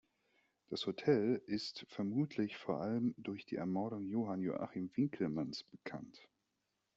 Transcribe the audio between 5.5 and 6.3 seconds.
bekannt.